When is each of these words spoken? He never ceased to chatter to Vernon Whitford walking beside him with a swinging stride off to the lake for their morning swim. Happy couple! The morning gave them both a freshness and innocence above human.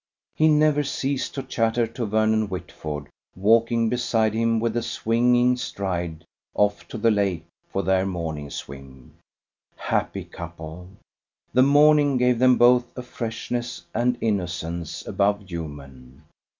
He 0.35 0.47
never 0.47 0.83
ceased 0.83 1.35
to 1.35 1.43
chatter 1.43 1.85
to 1.85 2.07
Vernon 2.07 2.49
Whitford 2.49 3.05
walking 3.35 3.87
beside 3.87 4.33
him 4.33 4.59
with 4.59 4.75
a 4.75 4.81
swinging 4.81 5.57
stride 5.57 6.25
off 6.55 6.87
to 6.87 6.97
the 6.97 7.11
lake 7.11 7.45
for 7.71 7.83
their 7.83 8.03
morning 8.07 8.49
swim. 8.49 9.13
Happy 9.75 10.23
couple! 10.23 10.87
The 11.53 11.61
morning 11.61 12.17
gave 12.17 12.39
them 12.39 12.57
both 12.57 12.87
a 12.97 13.03
freshness 13.03 13.85
and 13.93 14.17
innocence 14.21 15.05
above 15.05 15.47
human. 15.47 16.23